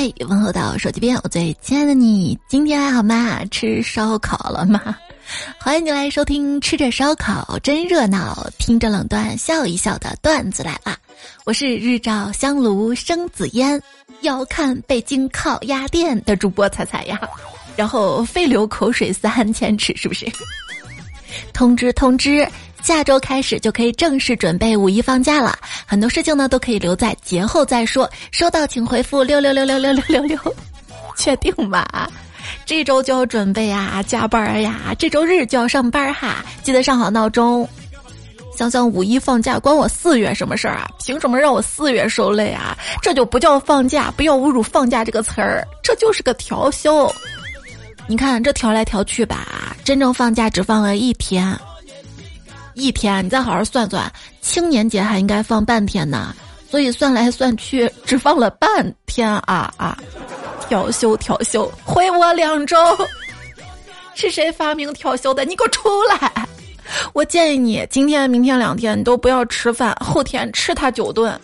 [0.00, 3.44] 嘿，问候到手机边，我最亲爱的你，今天还好吗？
[3.50, 4.96] 吃烧烤了吗？
[5.58, 10.96] 欢迎你来收听，吃着烧烤真热闹，听着冷段笑一笑的段子来了。
[11.44, 13.82] 我是日照香炉生紫烟，
[14.20, 17.20] 要看北京烤鸭店的主播彩彩呀。
[17.74, 20.30] 然后非流口水三千尺，是不是？
[21.52, 22.46] 通 知通知。
[22.82, 28.08] 下周开始就可以正式准备五一放假了，很多事情呢都可以留在节后再说。
[28.30, 30.38] 收到请回复六六六六六六六六，
[31.16, 32.10] 确定吧？
[32.64, 37.68] 这周就要准备啊，加班呀，这周日就要上班哈，记得上好闹钟。
[38.56, 40.88] 想想五一放假关我四月什么事儿啊？
[41.04, 42.76] 凭什么让我四月受累啊？
[43.02, 47.12] 这就不叫放假，不要侮辱放假这个词儿，这就是个调休。
[48.06, 51.54] 你看这调来调去吧，真正放假只放了一天。
[52.78, 54.10] 一天，你再好好算算，
[54.40, 56.34] 青年节还应该放半天呢，
[56.70, 59.98] 所以算来算去只放了半天啊啊！
[60.68, 62.76] 调休调休，回我两周。
[64.14, 65.44] 是谁发明调休的？
[65.44, 66.48] 你给我出来！
[67.12, 71.38] 我建议你今天、明天两天你都不要吃饭，后天吃他九顿。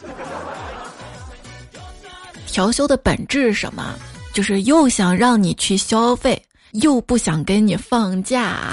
[2.47, 3.95] 调休的本质是什么？
[4.33, 6.41] 就是又想让你去消费，
[6.73, 8.73] 又不想给你放假。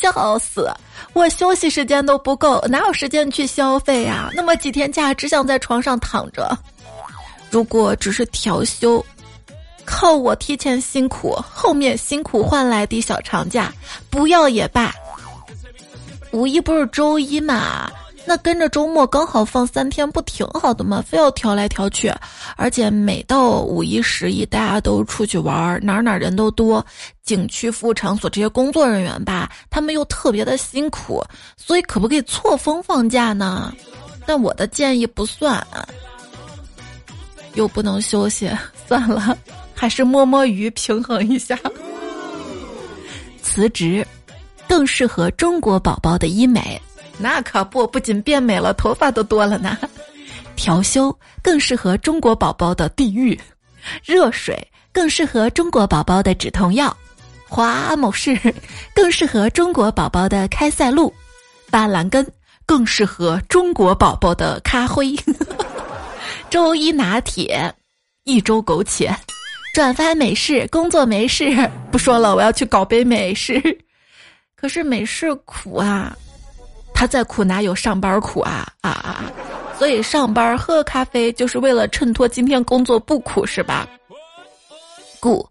[0.00, 0.70] 笑死！
[1.12, 4.30] 我休息时间都不够，哪有时间去消费呀？
[4.34, 6.56] 那么几天假，只想在床上躺着。
[7.50, 9.04] 如果只是调休，
[9.84, 13.72] 靠我提前辛苦，后面辛苦换来的小长假，
[14.10, 14.92] 不要也罢。
[16.32, 17.90] 五一不是周一嘛？
[18.26, 21.04] 那跟着周末刚好放三天，不挺好的吗？
[21.06, 22.10] 非要调来调去，
[22.56, 26.84] 而且每到五一、十一，大家都出去玩，哪哪人都多，
[27.22, 31.22] 景区、服务场所这些工作人员吧，他们又特别的辛苦，
[31.56, 33.70] 所以可不可以错峰放假呢？
[34.24, 35.64] 但我的建议不算，
[37.52, 38.50] 又不能休息，
[38.88, 39.36] 算了，
[39.74, 41.58] 还是摸摸鱼平衡一下。
[43.42, 44.06] 辞职，
[44.66, 46.80] 更适合中国宝宝的医美。
[47.18, 49.78] 那可不，不仅变美了，头发都多了呢。
[50.56, 53.38] 调休更适合中国宝宝的地狱，
[54.04, 56.96] 热水更适合中国宝宝的止痛药，
[57.48, 58.38] 华某氏
[58.94, 61.12] 更适合中国宝宝的开塞露，
[61.70, 62.26] 板蓝根
[62.66, 65.16] 更适合中国宝宝的咖啡。
[66.50, 67.74] 周一拿铁，
[68.22, 69.12] 一周苟且，
[69.74, 71.68] 转发美式，工作没事。
[71.90, 73.60] 不说了，我要去搞杯美式。
[74.54, 76.16] 可是美式苦啊。
[76.94, 79.24] 他再苦哪有上班苦啊啊啊！
[79.76, 83.86] 所以上班喝咖啡就是为了衬托今天工作不苦是吧？
[85.20, 85.46] 故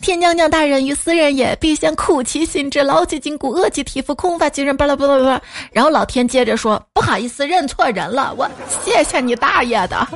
[0.00, 4.76] 天将降大任于斯人也，必先苦其心志，劳其筋骨，饿其体肤，空乏其身。
[4.76, 5.40] 巴拉巴拉巴拉。
[5.72, 8.48] 然后老天接着说：“不好意思，认错人了，我
[8.84, 10.06] 谢谢你大爷的！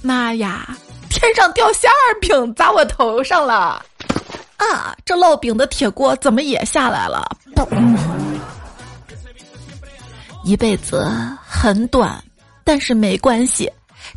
[0.00, 0.74] 妈呀，
[1.10, 3.84] 天上掉馅儿饼砸我头上了！
[4.56, 7.22] 啊，这烙饼的铁锅怎么也下来了？”
[10.42, 11.08] 一辈子
[11.46, 12.22] 很短，
[12.64, 13.70] 但是没关系，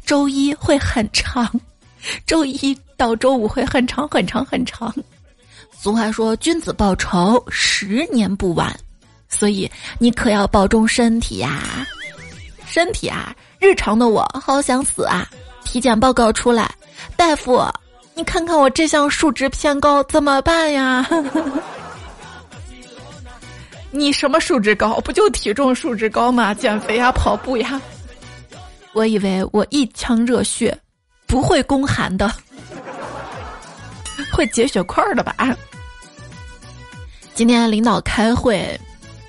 [0.06, 1.50] 周一会很长，
[2.26, 4.94] 周一到周五会很长很长很长。
[5.78, 8.74] 俗话说：“君子报仇，十年不晚。”
[9.28, 11.86] 所以你可要保重身体呀，
[12.66, 13.36] 身体啊！
[13.60, 15.28] 日常的我好想死啊！
[15.66, 16.70] 体检报告出来，
[17.18, 17.68] 大夫，
[18.14, 21.06] 你看看我这项数值偏高，怎么办呀？
[23.96, 25.00] 你什么数值高？
[25.02, 26.52] 不就体重数值高吗？
[26.52, 27.80] 减肥呀，跑步呀。
[28.92, 30.76] 我以为我一腔热血
[31.28, 32.32] 不会宫寒的，
[34.34, 35.36] 会结血块的吧？
[37.36, 38.80] 今天领导开会，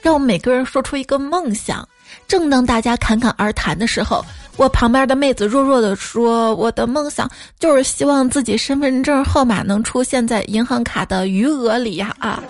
[0.01, 1.87] 让我们每个人说出一个梦想。
[2.27, 4.25] 正当大家侃侃而谈的时候，
[4.57, 12.43] 我旁边的妹子弱弱的说：“我的梦想就是希望自己身份证号码能出现在银行卡的余额里呀！”啊。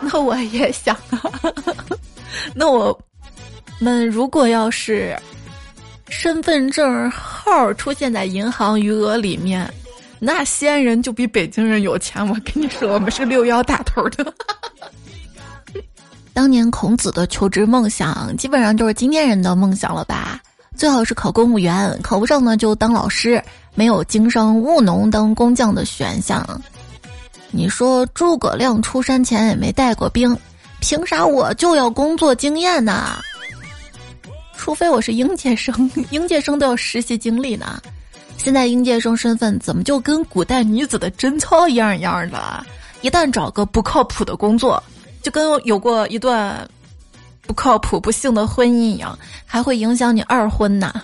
[0.12, 0.96] 那我也想，
[2.54, 2.98] 那我
[3.78, 5.16] 们如果要是
[6.08, 9.72] 身份证号出现在银行余额里面，
[10.18, 12.26] 那西安人就比北京人有钱。
[12.28, 14.32] 我跟你说，我们是六幺大头的。
[16.32, 20.40] 当年孔子的求职梦想，基本上就是今天人的梦想了吧？
[20.76, 23.42] 最好是考公务员，考不上呢就当老师，
[23.74, 26.46] 没有经商务农当工匠的选项。
[27.50, 30.36] 你说诸葛亮出山前也没带过兵，
[30.80, 33.18] 凭啥我就要工作经验呢？
[34.56, 37.80] 除非我是应届生， 应届生都要实习经历呢。
[38.36, 42.64] 现在应届生身份怎么就跟古代女子的贞操一样一样的？
[43.00, 44.82] 一旦找个不靠谱的工作，
[45.22, 46.68] 就跟有过一段
[47.46, 51.02] 不靠谱不幸的婚姻一样，还会影响你二婚呢。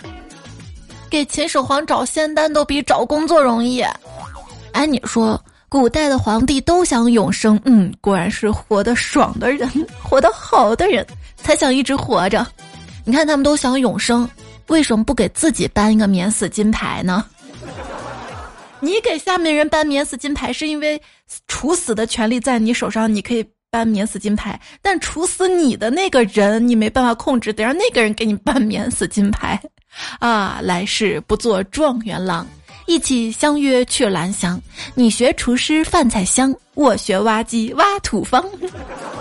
[1.09, 3.81] 给秦始皇找仙丹都比找工作容易。
[4.73, 5.41] 哎，你说
[5.75, 9.69] 古代的皇帝都想永生，嗯，果然是活得爽的人，
[10.01, 11.05] 活得好的人
[11.35, 12.47] 才想一直活着。
[13.05, 14.31] 你看他们都想永生，
[14.69, 17.25] 为什么不给自己颁一个免死金牌呢？
[18.79, 21.03] 你给下面人颁免死金牌，是因为
[21.49, 24.61] 处死的权利在你手上，你可以颁免死金牌。
[24.81, 29.61] 但处死你的那个人，你没办法控制，得让那个人给你颁免死金牌。
[30.21, 32.47] 啊，来世不做状元郎，
[32.87, 34.61] 一起相约去兰香。
[34.95, 38.45] 你学厨师饭菜香，我学挖机挖土方。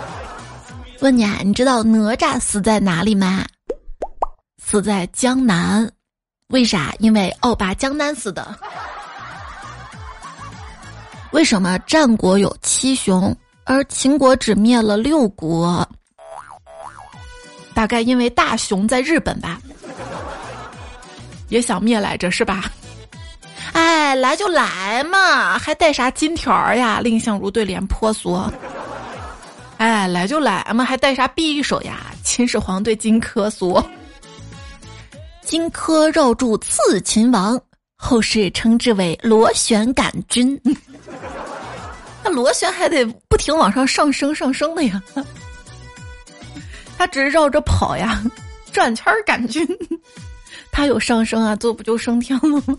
[1.00, 3.44] 问你啊，你知道哪吒死在哪里吗？
[4.62, 5.90] 死在江南。
[6.48, 6.94] 为啥？
[6.98, 8.56] 因为奥巴江南死的。
[11.32, 15.86] 为什么战国有七雄，而秦国只灭了六国？
[17.74, 19.60] 大概因为大雄在日本吧。
[21.48, 22.70] 也想灭来着是吧？
[23.74, 27.00] 哎，来就来嘛，还带啥金条呀？
[27.02, 28.50] 蔺相如对廉颇说。
[29.78, 32.06] 哎，来就来嘛，还带啥匕首呀？
[32.22, 33.84] 秦始皇对荆轲说
[35.44, 37.60] ：“荆轲绕柱刺秦王，
[37.96, 40.58] 后世称之为螺旋杆菌。
[42.22, 45.02] 那螺旋还得不停往上上升上升的呀，
[46.96, 48.22] 他只是绕着跑呀，
[48.72, 49.66] 转圈杆菌。
[50.70, 52.78] 他有上升啊，这不就升天了吗？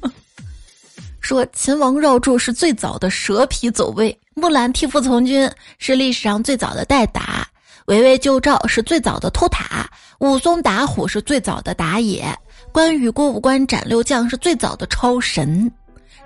[1.25, 5.50] 说秦王绕柱是最早的蛇皮走位，木兰替父从军
[5.80, 7.48] 是历史上最早的代打，
[7.88, 9.89] 围魏救赵是最早的偷塔，
[10.19, 12.24] 武松打虎是最早的打野，
[12.72, 15.72] 关羽过五关斩六将是最早的超神，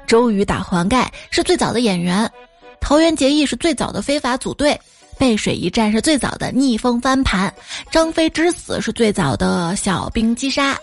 [0.06, 2.30] 周瑜打黄盖是最早的演员，
[2.82, 4.78] 桃园结义是最早的非法组队，
[5.18, 7.54] 背水一战是最早的逆风翻盘，
[7.90, 10.78] 张飞之死是最早的小兵击杀。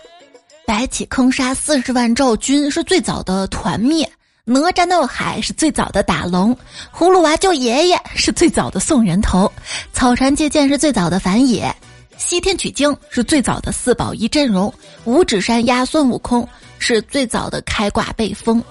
[0.67, 4.07] 白起坑杀四十万赵军是最早的团灭，
[4.43, 6.53] 哪吒闹海是最早的打龙，
[6.93, 9.49] 葫芦娃救爷爷是最早的送人头，
[9.93, 11.73] 草船借箭是最早的反野，
[12.17, 14.71] 西天取经是最早的四宝一阵容，
[15.05, 16.45] 五指山压孙悟空
[16.79, 18.61] 是最早的开挂被封。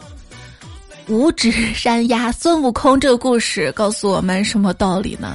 [1.08, 5.34] 五指山压孙悟空这个故事告诉我们什么道理呢？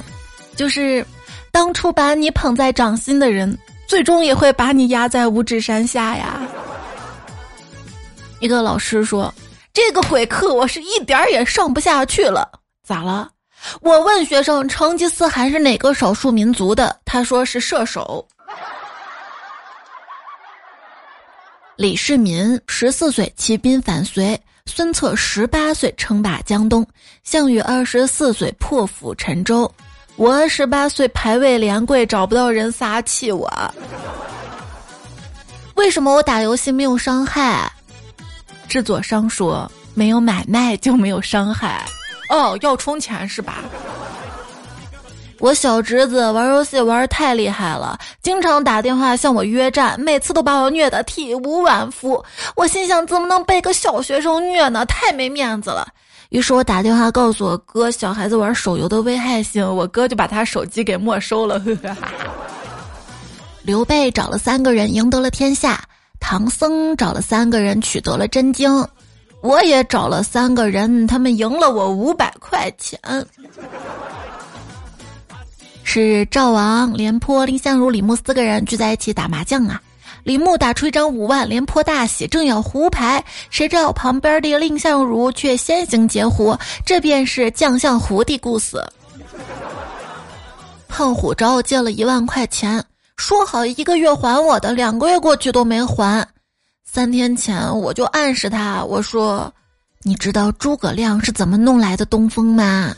[0.54, 1.04] 就是
[1.50, 3.58] 当初把你捧在掌心的人。
[3.86, 6.40] 最终也会把你压在五指山下呀！
[8.40, 9.32] 一个老师说
[9.72, 12.50] ：“这个鬼课我是一点儿也上不下去了。”
[12.82, 13.30] 咋了？
[13.80, 18.26] 我问学生成吉思汗是哪个少数民族的，他说是射手。
[21.76, 26.84] 李世民十四岁起兵反隋，孙策十八岁称霸江东，
[27.22, 29.72] 项羽二十四岁破釜沉舟。
[30.22, 33.52] 我十八岁排位连跪，找不到人撒气我。
[35.74, 37.68] 为什么我打游戏没有伤害？
[38.68, 41.84] 制作商说没有买卖就没有伤害。
[42.28, 43.64] 哦，要充钱是吧？
[45.40, 52.24] 我小侄子玩游戏玩太厉害了，经常打电话向我约战，每次都把我虐得体无完肤。
[52.54, 54.86] 我心想，怎么能被个小学生虐呢？
[54.86, 55.88] 太没面子了。
[56.32, 61.62] 于是我打电话告诉我哥，小孩子玩手游的危害性，我哥就把他手机给没收了。
[63.62, 65.78] 刘备找了三个人赢得了天下，
[66.18, 68.88] 唐僧找了三个人取得了真经，
[69.42, 72.98] 我也找了三个人，他们赢了我五百块钱。
[75.84, 79.78] 是赵王、廉颇、蔺相如、李牧四个人聚在一起打麻将啊。
[80.24, 88.80] 李牧打出一张五万，廉颇大喜，正要胡牌，谁知道旁边的蔺相如却先行截胡，这便是将相胡的故事。
[90.88, 92.84] 胖虎找我借了一万块钱，
[93.16, 96.26] 说好一个月还我的，两个月过去都没还。
[96.84, 99.52] 三天前我就暗示他，我说
[100.04, 102.94] ：“你知道诸葛亮是怎么弄来的东风吗？”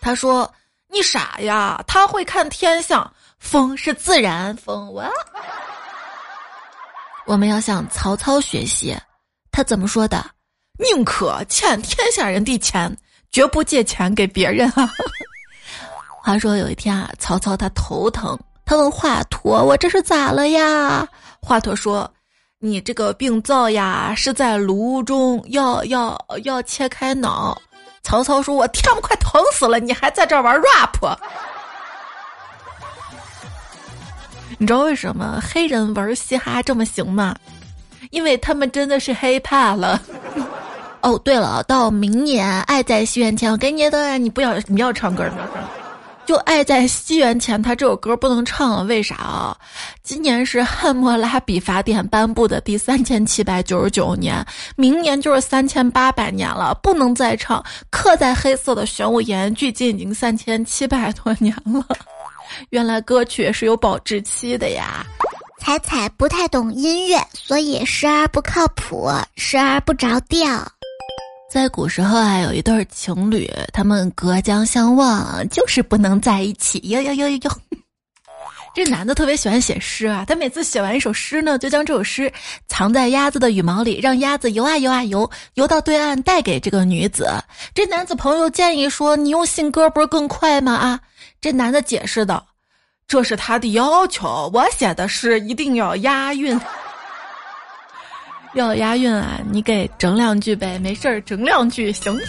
[0.00, 0.50] 他说
[0.90, 3.08] ：“你傻呀，他会看天象，
[3.38, 5.04] 风是自然风。”我。
[7.26, 8.96] 我们要向曹操学习，
[9.50, 10.24] 他怎么说的？
[10.78, 12.96] 宁可欠天下人的钱，
[13.32, 14.88] 绝不借钱给别人啊！
[16.22, 21.06] 话说有一天啊，曹操他头疼，他问华佗：“我这是咋了呀？”
[21.42, 22.08] 华佗说
[22.60, 27.60] ：“你这个病灶呀，是在炉中要要要切开脑。”
[28.04, 31.18] 曹操说：“我天，快疼死了，你还在这儿玩 rap？”
[34.58, 37.34] 你知道为什么黑人玩嘻哈这么行吗？
[38.10, 40.00] 因为他们真的是黑怕了。
[41.02, 45.30] 哦，对了，到明年《爱在西元前》，我给你的，你不要，你要唱歌，
[46.24, 49.56] 就爱在西元前，他这首歌不能唱了，为啥啊？
[50.02, 57.64] 今年是汉谟拉比法典颁布的第三千七百九十九年，明年就是三千八百年了，不能再唱。
[57.90, 61.84] 刻在黑色的玄武岩，距今已经三千七百多年了。
[62.70, 65.04] 原来歌曲是有保质期的呀。
[65.58, 70.46] 彩彩不太懂音乐，所以时而不靠谱，时而不着调。
[71.50, 76.78] 在古时候啊，有一对情侣，他们隔江相望，就是不能在一起。
[76.84, 77.50] 哟哟哟哟哟！
[78.74, 82.30] 这男的特别喜欢写诗啊，他每次写完一首诗呢，就将这首诗
[82.68, 87.26] 藏在鸭子的羽毛里，让鸭子游啊游啊游，游到对岸带给这个女子。
[87.74, 91.00] 这男子朋友建议说：“你用信鸽不是更快吗？”啊，
[91.46, 92.44] 这男的解释道
[93.06, 96.60] ：“这是他的要求，我写的诗一定要押韵。”
[98.54, 99.38] 要押韵啊！
[99.48, 102.20] 你给整两句呗，没事儿，整两句行。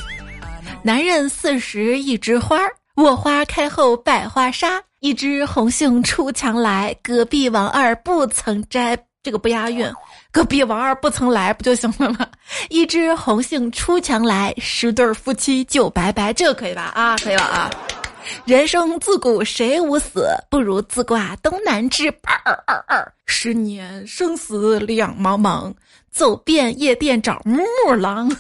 [0.84, 2.60] 男人四十一枝花，
[2.96, 4.80] 我花开后百花杀。
[5.00, 8.96] 一枝红杏出墙来，隔壁王二不曾摘。
[9.24, 9.92] 这个不押韵，
[10.32, 12.28] 隔壁王二不曾来不就行了吗？
[12.70, 16.92] 一枝红杏出墙来，十对夫妻就拜拜，这个可以吧？
[16.94, 17.72] 啊，可以了啊。
[18.46, 22.08] 人生自古谁无死，不如自挂东南枝。
[22.24, 25.74] 二二二，十年生死两茫茫。
[26.10, 28.36] 走遍夜店找木狼，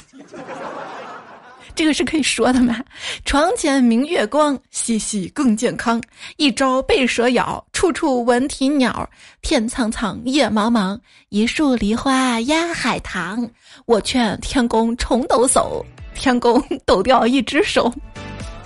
[1.76, 2.84] 这个是可以说的吗？
[3.24, 6.02] 床前明月光，洗洗更健康。
[6.38, 9.08] 一朝被蛇咬，处处闻啼鸟。
[9.44, 13.48] 天苍苍，野茫茫，一树梨花压海棠。
[13.86, 17.94] 我劝天公重抖擞，天公抖掉一只手。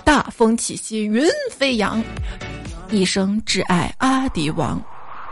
[0.04, 2.02] 大风起兮云飞扬，
[2.90, 4.82] 一生只爱阿迪王。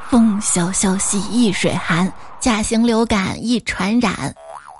[0.09, 2.12] 风萧萧兮易水寒。
[2.41, 4.35] 甲型流感易传染，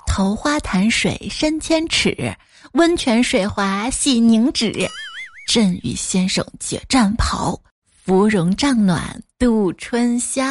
[0.07, 2.35] 桃花潭水深千尺，
[2.73, 4.89] 温泉水滑细凝脂。
[5.45, 7.61] 朕与先生解战袍，
[8.03, 10.43] 芙蓉帐暖度春宵。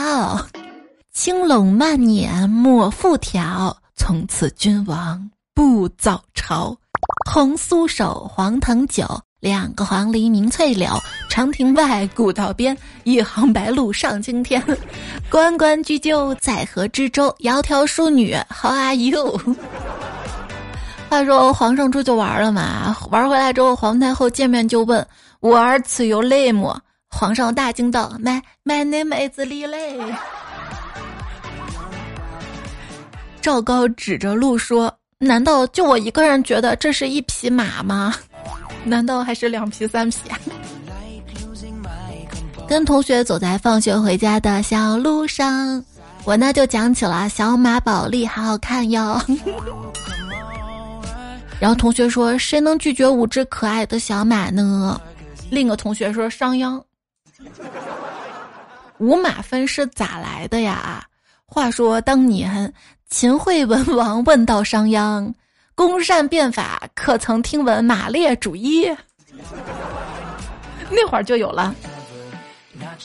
[1.13, 6.77] 青龙慢捻抹复挑，从此君王不早朝。
[7.29, 9.21] 红酥手黄藤酒。
[9.41, 10.91] 两个黄鹂鸣翠柳，
[11.31, 14.63] 长亭外，古道边，一行白鹭上青天。
[15.31, 17.35] 关关雎鸠，在河之洲。
[17.41, 19.41] 窈窕淑女，How are you？
[21.09, 22.95] 话说皇上出去玩了嘛？
[23.11, 25.05] 玩回来之后，皇太后见面就问
[25.41, 26.79] ：“我儿此有泪么？”
[27.09, 29.99] 皇上大惊道：“My my name is 李泪。”
[33.41, 38.15] 赵高指着鹿说：“难道就我一个人觉得这是一匹马吗？”
[38.85, 40.17] 难道还是两皮三皮？
[42.69, 45.85] 跟同学走在放学回家的小路上，
[46.25, 49.21] 我呢就讲起了小马宝莉，好好看哟。
[51.61, 55.01] 然后同学说：“谁能拒绝五只可爱的小马呢？”
[55.51, 56.81] 另一个同学说：“商鞅。
[58.99, 61.05] ”五马分尸咋来的呀？
[61.45, 62.73] 话说当年
[63.09, 65.31] 秦惠文王问道商鞅。
[65.81, 68.95] 公善变法，可曾听闻马列主义？
[70.93, 71.75] 那会儿就有了。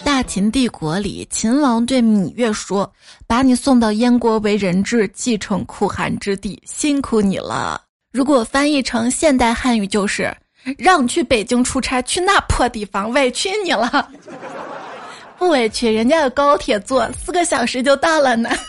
[0.04, 2.92] 大秦帝国里，秦王对芈月说
[3.26, 10.36] ：“把你送到燕国为人质，继承酷寒之地，辛苦你了。”如果翻译成现代汉语，就是
[10.78, 14.10] “让你去北京出差，去那破地方，委屈你了。
[15.40, 18.50] ”不委屈，人家有高铁坐，四个小时就到了呢。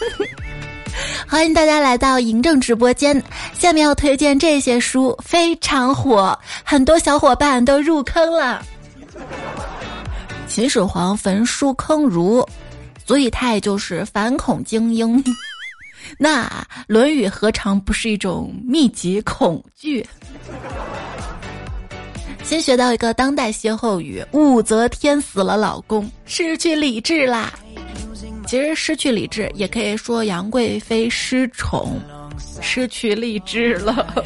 [1.29, 3.23] 欢迎大家来到嬴政直播间。
[3.53, 8.65] 下面要推荐这些书，非常火，很多小伙伴都入坑了。
[10.47, 12.47] 秦始皇焚书坑儒，
[13.05, 15.23] 所以他也就是反恐精英。
[16.19, 16.45] 那
[16.87, 20.07] 《论语》何尝不是一种密集恐惧？
[22.45, 27.53] 先学到一个当代歇后语：武则天死了老公，失去理智啦。
[28.47, 32.01] 其实失去理智，也可以说杨贵妃失宠，
[32.63, 34.25] 失去理智了。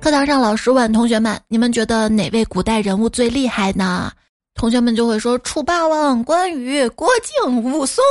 [0.00, 4.12] 课堂上，老师问同学们：“你们觉得哪位古代人物最厉害呢？”
[4.54, 8.04] 同学们就会说：“楚霸王、关羽、郭靖、武松。”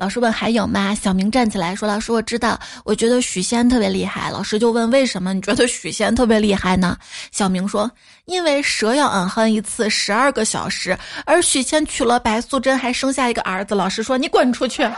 [0.00, 0.94] 老师问还有吗？
[0.94, 6.96] 小明站起来说：“老师，我知道，我觉得许仙特别厉害。”老师就问：“为什么你觉得许仙特别厉害呢？”
[7.30, 7.88] 小明说
[8.24, 14.88] ：“因为蛇要嗯哼一次十二个小时，而许仙娶了白素贞，还生下一个儿子。”老师说：“你滚出去！”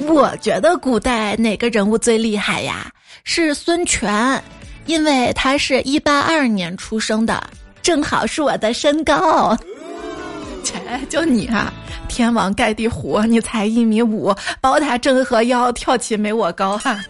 [0.00, 2.92] 我觉得古代哪个人物最厉害呀？
[3.24, 4.42] 是孙权，
[4.84, 7.42] 因为他是一八二年出生的，
[7.80, 9.56] 正好是我的身高。
[10.66, 11.72] 切，就你啊！
[12.08, 17.00] 天王盖地虎，你才一米五，宝塔镇河妖，跳起没我高哈。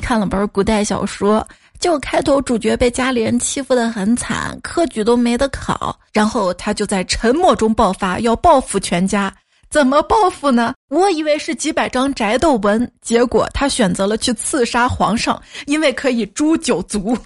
[0.00, 1.46] 看了本古代小说，
[1.78, 9.32] 就开头主角被家里人欺负的很惨，科举都没得考，然后他就在沉默中爆发，要报复全家。
[9.70, 10.74] 怎么报复呢？
[10.88, 17.16] 我以为是几百张宅斗文，结果他选择了去刺杀皇上，因为可以诛九族。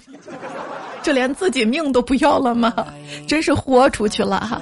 [1.07, 2.73] 这连自己命都不要了吗？
[3.25, 4.61] 真是豁出去了哈！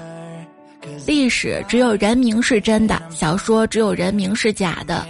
[1.07, 5.03] 历史只有人名是真的，小说只有人名是假的。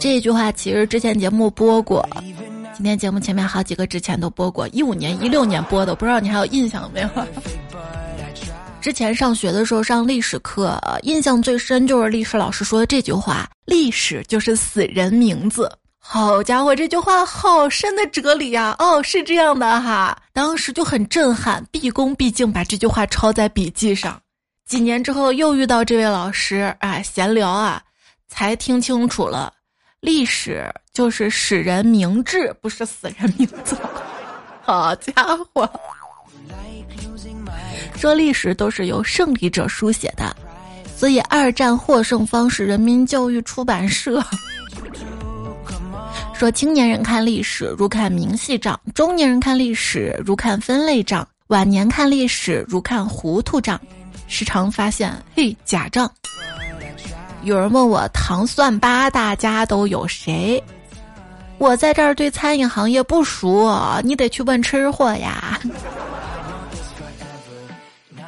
[0.00, 2.04] 这句话其实之前节目播过，
[2.74, 7.08] 今天节目前面好几个之前都播过，一五年、一六年播的，不知道你还有印象没有？
[8.80, 15.70] 之前上学的时候上历史课，印象最深就是历史老师说的这句话：“历史就是死人名字。”
[16.08, 18.74] 好家伙，这句话好深的哲理呀！
[18.78, 24.18] 哦，是这样的哈，当时就很震撼，毕恭毕敬把这句话抄在笔记上。
[24.64, 27.82] 几年之后又遇到这位老师，哎，闲聊啊，
[28.28, 29.52] 才听清楚了，
[30.00, 33.76] 历史就是使人明智，不是死人名字。
[34.62, 35.12] 好家
[35.52, 35.68] 伙！
[37.96, 40.34] 说历史都是由胜利者书写的，
[40.96, 44.24] 所以二战获胜方是人民教育出版社。
[46.38, 53.80] 说青年人看历史如看明细账，中年人看历史如看分类账，晚年看历史如看糊涂账，
[54.28, 56.10] 时常发现嘿假账。
[57.42, 60.62] 有人问我糖蒜八大家都有谁？
[61.56, 63.72] 我在这儿对餐饮行业不熟，
[64.04, 65.58] 你得去问吃货呀。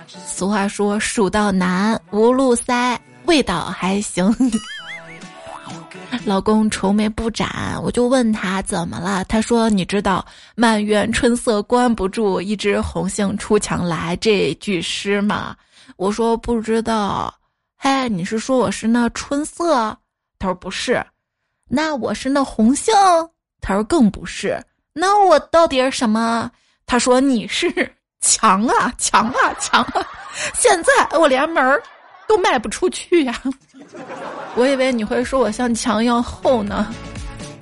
[0.07, 4.35] 俗话说：“蜀道难，无路塞，味道还行。”
[6.25, 9.25] 老公愁眉不展，我就问他怎么了。
[9.25, 10.25] 他说：“你知道
[10.57, 15.57] ‘满园春色关不住，一枝红杏出墙来’这句诗吗？”
[15.97, 17.33] 我说：“不知道。”
[17.77, 19.97] 嘿，你是说我是那春色？
[20.39, 21.05] 他说：“不是。”
[21.71, 22.95] 那我是那红杏？
[23.61, 24.63] 他说：“更不是。”
[24.93, 26.51] 那我到底是什么？
[26.87, 27.71] 他说：“你是
[28.21, 30.07] 墙啊，墙啊，墙啊！”
[30.55, 31.83] 现在我连门儿
[32.29, 33.43] 都卖不出去呀！
[34.55, 36.95] 我以为你会说我像墙一样厚呢。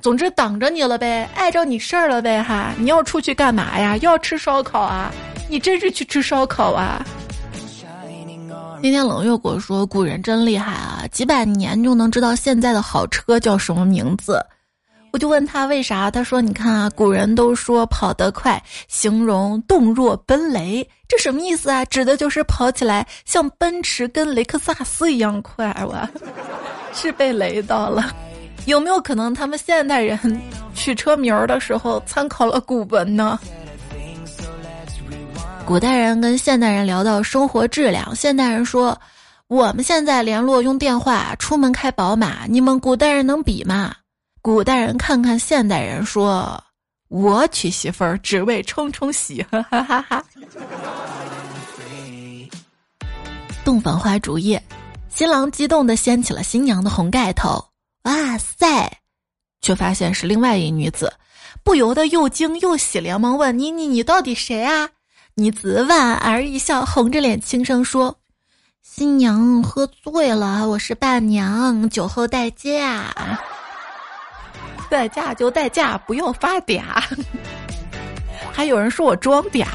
[0.01, 2.73] 总之挡着你了呗，碍着你事儿了呗哈！
[2.77, 3.97] 你要出去干嘛呀？
[3.97, 5.11] 要吃烧烤啊？
[5.49, 7.03] 你真是去吃烧烤啊？
[8.81, 14.39] 那天冷月果说，古人真厉害啊，几百年就能知道现在的好车叫什么名字。
[15.17, 21.83] 我就问他为啥，他说：“你看啊，古人都说跑得快，形容动若奔雷，这什么意思啊？
[21.85, 25.75] 指的就是跑起来像奔驰跟雷克萨斯一样快。
[25.81, 26.07] ”我
[26.93, 28.13] 是被雷到了。
[28.67, 30.39] 有没有可能他们现代人
[30.75, 33.39] 取车名儿的时候参考了古文呢？
[35.65, 38.95] 古代人跟现代人聊到生活质量，现代人说
[39.49, 43.95] ：“我们现在联络用电话，出门开宝马，你们古代人能比吗？”
[44.47, 46.63] 古代人看看现代人，说
[47.11, 50.23] ：“我娶媳妇儿只为冲冲喜。”哈哈哈哈。
[53.65, 54.63] 洞房花烛夜，
[55.09, 57.61] 新郎激动的掀起了新娘的红盖头，
[58.03, 58.89] 哇塞！
[59.59, 61.11] 却发现是另外一女子，
[61.61, 64.87] 不由得又惊又喜，连忙问：“你你你到底谁啊？”
[65.35, 68.17] 女子莞尔一笑，红着脸轻声说
[68.81, 73.13] ：“新娘喝醉了，我是伴娘，酒后代驾。”
[74.89, 76.81] 代驾就代驾，不要发嗲。
[78.51, 79.65] 还有人说我装嗲，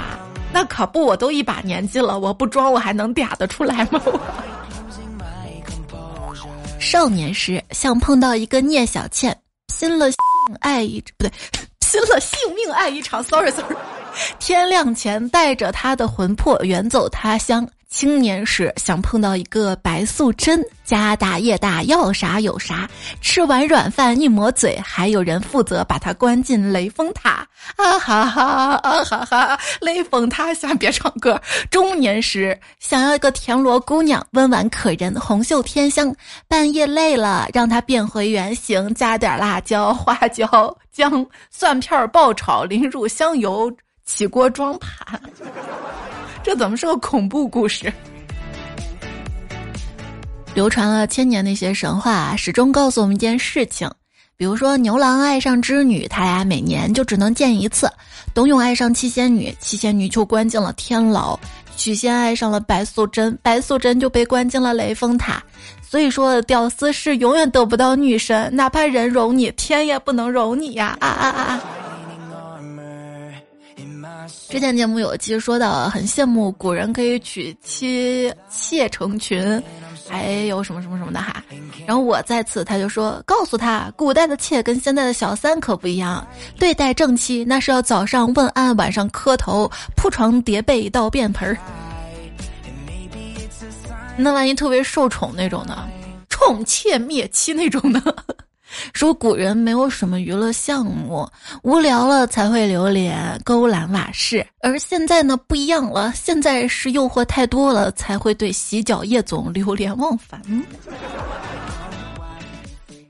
[0.53, 4.01] 那可不，我都一把年纪了，我不装我还能嗲得出来吗？
[6.79, 9.37] 少年时想碰到一个聂小倩，
[9.79, 10.19] 拼了性
[10.61, 11.33] 爱一不对，
[11.81, 13.23] 拼了性命爱一场。
[13.23, 13.77] Sorry Sorry，
[14.39, 17.67] 天亮前带着他的魂魄远走他乡。
[17.93, 22.89] 青年时想碰到一个白素贞，家大业大，要啥有啥，
[23.21, 27.47] 吃完软饭一抹嘴，还有人负责把他关进雷峰塔。
[27.77, 28.43] 啊哈哈
[28.83, 31.39] 啊哈哈，雷峰塔下别唱歌。
[31.71, 36.17] 中年时想要一个田螺姑娘，温婉可人，红袖添香。
[36.49, 43.71] 半夜累了，让她变回原形，加点辣椒、花椒、姜、蒜片爆炒，淋入香油，
[44.07, 45.21] 起锅装盘。
[46.53, 47.91] 这怎么是个恐怖故事？
[50.55, 53.91] 流传了千年的一些神话，始终告诉我们一件事情：
[54.37, 57.89] 比如说牛郎爱上织女，他俩每年就只能见一次；
[58.35, 61.41] 董永爱上七仙女，七仙女就关进了天牢；
[61.75, 65.43] 许仙爱上了白素贞，白素贞 就被关进了雷峰塔。
[65.81, 70.99] 所以说，屌丝是永远得不到女神，哪怕人容你，天也不能容你呀！
[71.01, 71.63] 啊啊啊啊！
[74.49, 79.63] 之前节目有其实说到，很羡慕古人可以娶妻妾成群，
[80.09, 81.43] 还有什么什么什么的哈。
[81.87, 86.27] 然后我在此他就说，告诉他，古代的妾跟现在的小三可不一样，
[86.59, 91.57] 对待正妻那是要早上问安，晚上磕头，铺床叠被到便盆儿。
[94.17, 95.89] 那万一特别受宠那种呢？
[96.29, 98.01] 宠妾灭妻那种的。
[98.93, 101.29] 说古人没有什么娱乐项目，
[101.63, 110.41] 无聊了才会流连勾栏瓦室，而现在呢不一样了，现在是诱惑太多了，才会对洗脚液总流连忘返。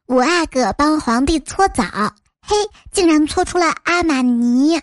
[0.08, 1.84] 五阿哥帮皇帝搓澡，
[2.46, 2.56] 嘿，
[2.90, 4.80] 竟然搓出了阿玛尼。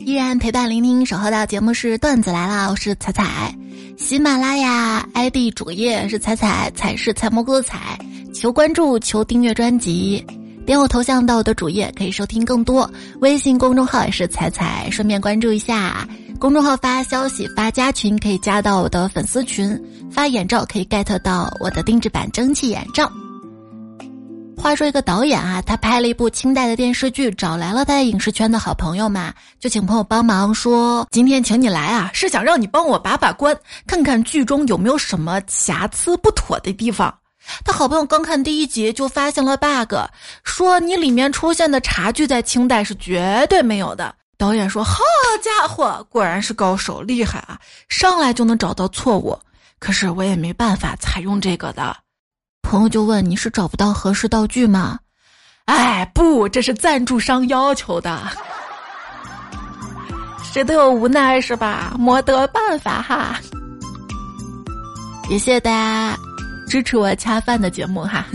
[0.00, 3.56] 依然陪伴聆听守候到节目是段子来了，我是彩彩。
[3.96, 7.98] 喜马拉雅 ID 主页是彩彩，彩是采蘑菇的彩。
[8.34, 10.24] 求关注，求订阅专辑，
[10.66, 12.90] 点我头像到我的主页可以收听更多。
[13.20, 16.06] 微信公众号也是彩彩，顺便关注一下。
[16.40, 19.80] 公众号发消息发加群可以加到我的粉丝群，
[20.10, 23.10] 发眼罩可以 get 到我的定制版蒸汽眼罩。
[24.56, 37.14] 话说一个导演啊，他拍了一部清代的电视剧，找来了他在影视圈的好朋友嘛，就请朋友帮忙说，今天请你来啊，是想让你帮我把把关，看看剧中有没有什么瑕疵不妥的地方。
[37.62, 39.94] 他好朋友刚看第一集就发现了 bug，
[40.44, 44.14] 说你里面出现的茶具在清代是绝对没有的。
[44.38, 44.98] 导演说：“好
[45.42, 49.38] 家伙，果然是高手，厉害啊，上来就能找到错误。
[49.78, 51.96] 可是我也没办法采用这个的。”
[52.64, 54.98] 朋友就问：“你是找不到合适道具吗？”
[55.66, 58.20] 哎，不，这是赞助商要求的。
[60.42, 61.94] 谁都有无奈是吧？
[61.98, 63.38] 没得办法哈。
[65.30, 66.16] 也谢谢大家
[66.68, 68.26] 支持我恰饭的节目哈。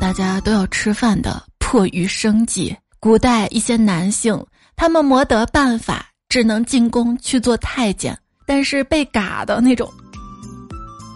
[0.00, 4.44] 大家都要吃饭的，迫于生计，古代一些男性
[4.76, 9.90] 他们没得办法，只能进宫去做太监，但是被嘎的那种。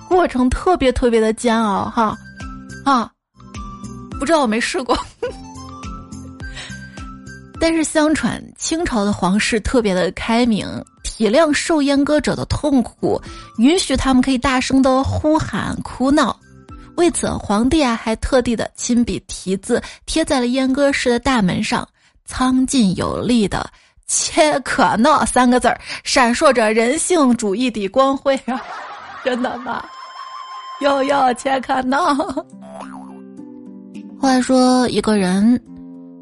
[0.08, 2.16] 过程特别特别的煎熬哈，
[2.84, 3.10] 啊，
[4.18, 4.98] 不知道我没试过，
[7.60, 10.66] 但是相传清朝的皇室特别的开明，
[11.04, 13.20] 体谅受阉割者的痛苦，
[13.58, 16.36] 允许他们可以大声的呼喊哭闹。
[16.96, 21.86] 为此，皇帝啊还特地的亲笔题字贴在了阉割室的大门上，
[22.24, 23.70] 苍劲有力的
[24.08, 28.60] “切可闹”三个字儿，闪烁着人性主义的光辉啊！
[29.24, 29.84] 真的吗？
[30.80, 32.14] 又要切克闹。
[34.20, 35.60] 话说一个人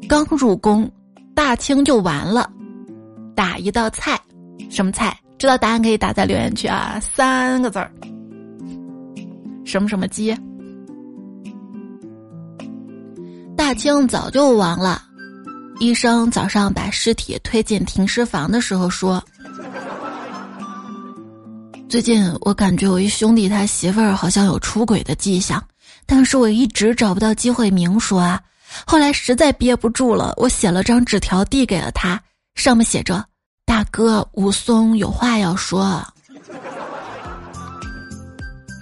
[0.07, 0.89] 刚入宫，
[1.33, 2.49] 大清就完了，
[3.35, 4.19] 打一道菜，
[4.69, 5.17] 什么菜？
[5.37, 7.91] 知道答案可以打在留言区啊，三个字儿，
[9.65, 10.35] 什么什么鸡。
[13.55, 15.03] 大清早就亡了，
[15.79, 19.23] 医生早上把尸体推进停尸房的时候说。
[21.89, 25.63] 最近我感觉我一兄弟他媳妇儿好像有出轨的迹象，
[26.05, 28.41] 但是我一直找不到机会明说啊。
[28.85, 32.21] 后来实在憋不住了，我写了张纸条递给了他，
[32.55, 33.23] 上面写着
[33.65, 36.03] ：“大哥，武松有话要说。”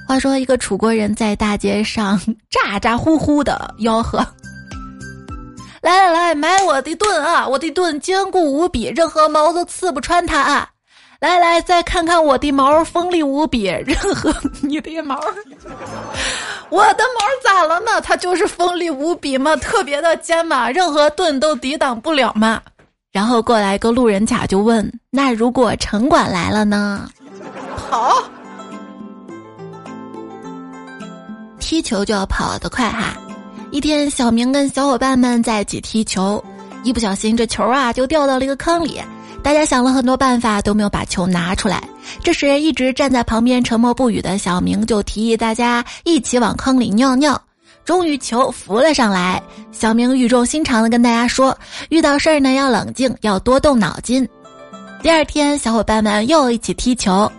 [0.08, 4.18] 话说一个楚国人在大街上 咋咋呼呼的吆喝
[5.82, 7.48] ：“来来来，买我的盾啊！
[7.48, 10.70] 我的盾坚固无比，任何矛都刺不穿它啊！”
[11.26, 15.20] 来来，再看看我的毛锋利无比，任何你的毛，
[16.70, 18.00] 我的毛咋了呢？
[18.02, 22.62] 它就是锋利无比嘛，特别的尖嘛，任何盾都抵挡不了嘛。
[23.12, 27.10] 然后过来个路人甲就问：那如果城管来了呢？
[27.90, 28.22] 跑，
[31.60, 33.18] 踢球就要跑得快哈。
[33.72, 36.44] 一天，小明跟小伙伴们在一起踢球，
[36.84, 39.02] 一不小心这球啊就掉到了一个坑里。
[39.46, 41.88] 大家想了很多办法，都没有把球拿出来。
[42.24, 47.40] 这时，一直站在旁边沉默不语的小明就提议大家一起往坑里尿尿。
[47.86, 49.40] 终于，球浮了上来。
[49.72, 51.56] 小明语重心长的跟大家说
[51.90, 54.28] ：“遇到事儿呢，要冷静，要多动脑筋。”
[55.04, 57.32] 第二天，小伙伴们又一起踢球，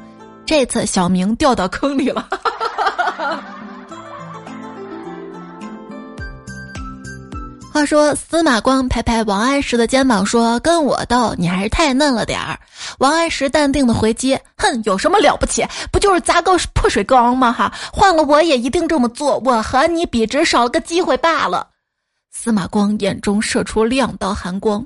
[0.47, 2.29] 这次小明掉到坑里了。
[7.77, 12.59] 话说司马光拍拍王安石的肩膀说：“跟我斗，你还是太嫩了点儿。”
[13.01, 15.63] 王安石淡定的回击：“哼，有什么了不起？
[15.93, 17.53] 不就是砸个破水缸吗？
[17.53, 19.37] 哈，换了我也一定这么做。
[19.45, 21.69] 我和你比，只少了个机会罢了。”
[22.33, 24.83] 司马光眼中射出两道寒光：“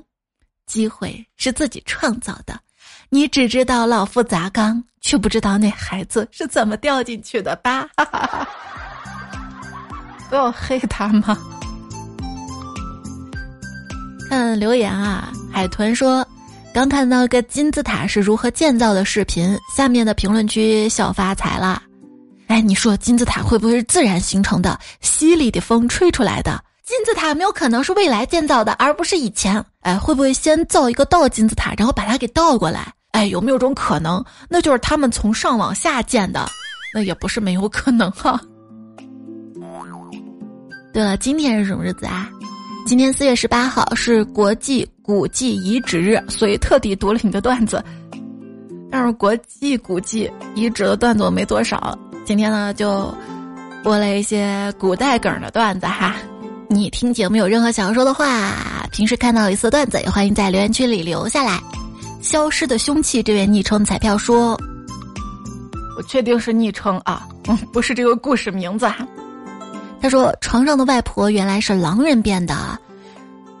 [0.67, 2.59] 机会是自己创造的，
[3.07, 7.87] 你只知道老夫砸缸，却不知道那孩子是怎么掉进去的吧？”，
[10.29, 11.37] 不要黑他吗？
[14.31, 16.25] 看留言啊，海豚说
[16.73, 21.83] ：“刚看到个金字塔是如何建造的视频，下面的评论区笑发财了。
[22.47, 24.79] 哎，你说金字塔会不会是自然形成的？
[25.01, 26.63] 犀利的风吹出来的？
[26.85, 29.61] 金字塔没有可能是未来建造的，而不是以前。
[29.81, 32.89] 哎，会不会先造一个倒金字塔，然后把它给倒过来？
[33.11, 36.47] 哎，有没有种可能，那就是他们从上往下建的？
[36.93, 38.39] 那也不是没有可能哈。
[40.93, 42.29] 对了，今天是什么日子啊？
[42.85, 47.81] 今天四月十八号是国际古迹遗址日，所以特地读了你的段子。
[48.91, 53.13] 但是国际古迹遗址的段子我没多少，今天呢就
[53.81, 56.15] 播了一些古代梗的段子哈。
[56.67, 61.61] 你听节目有任何想要说的话，平时看到有意思的段子，也欢迎在留言区里留下来。
[62.21, 64.59] 消失的凶器，这位昵称彩票说
[65.97, 69.07] ：“我确定是昵称啊，嗯， 不是这个故事名字哈。”
[70.01, 72.77] 他说：“床上的外婆原来是狼人变的。”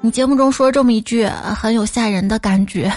[0.01, 2.91] 你节目中说这么一句，很有吓人的感觉。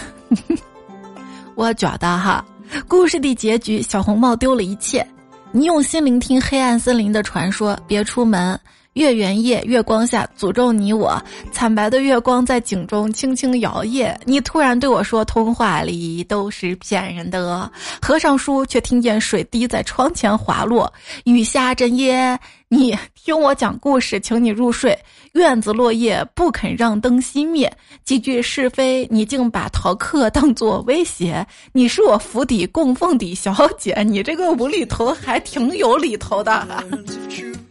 [1.55, 2.45] 我觉得哈，
[2.89, 5.07] 故事的结局，小红帽丢了一切。
[5.53, 8.59] 你用心聆听黑暗森林的传说，别出门。
[8.95, 11.21] 月圆夜，月光下，诅咒你我。
[11.53, 14.15] 惨白的月光在井中轻轻摇曳。
[14.25, 20.93] 你突然对我说：“童话里都是骗人的。”合上书，却听见水滴在窗前滑落。
[21.25, 24.97] 雨下阵夜，你听我讲故事，请你入睡。
[25.33, 27.73] 院子落叶不肯让灯熄灭。
[28.05, 31.45] 几句是非，你竟把逃课当作威胁。
[31.73, 36.65] 你是我府邸供奉的小姐，你这个无厘头还挺有里头的。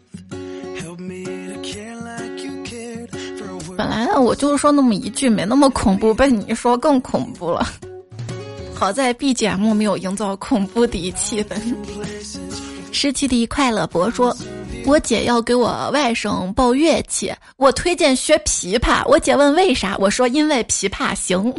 [3.77, 7.67] 本来，我就是说那么一句，没那么恐怖，被你说更恐怖了。
[8.73, 11.55] 好在 BGM 没有营造恐怖的气氛。
[12.91, 14.35] 失去的快乐博说
[14.85, 19.03] ：“我姐要给我外甥报乐器，我推荐学琵琶。
[19.07, 21.53] 我姐问为啥，我说因为琵琶行。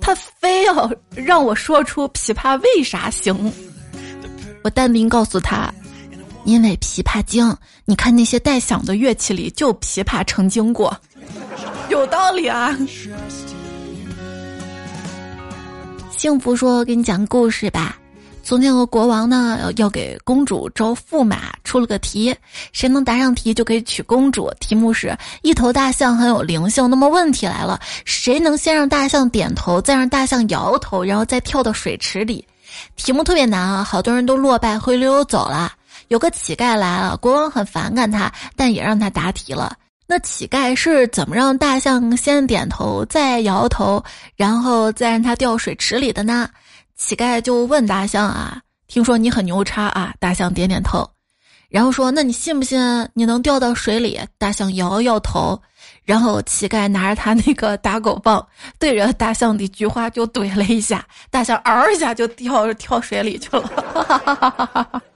[0.00, 3.52] 他非要让我说出琵琶为啥行，
[4.62, 5.72] 我淡定告诉他。”
[6.44, 10.96] 因为琵琶精，你看那些带响的乐器里，就琵琶成精过，
[11.90, 12.76] 有道理啊。
[16.10, 17.96] 幸福说：“给你讲个故事吧。
[18.42, 22.34] 从前有个国王呢，要给公主招驸马，出了个题，
[22.72, 24.50] 谁能答上题就可以娶公主。
[24.60, 26.90] 题目是一头大象很有灵性。
[26.90, 32.46] 那么问题来了，谁能先让大象点头，再让大象摇头，然后再跳到水池里？
[32.96, 35.72] 题目特别难啊，好多人都落败，灰溜溜走了。”
[36.10, 39.76] 有个乞丐来了，国王很反感他，但也让他答题了。
[40.08, 44.02] 那乞丐是怎么让大象先点头，再摇头，
[44.34, 46.50] 然后再让他掉水池里的呢？
[46.96, 51.08] 乞丐就问大象啊：“听说你很牛叉啊？”大象点点头，
[51.68, 55.62] 然后说：“那你信不信你能掉到水里？”大象摇摇头，
[56.02, 58.44] 然后乞丐拿着他那个打狗棒
[58.80, 65.02] 对着大象的菊花就怼了一下，大象嗷一下就跳跳水里去了。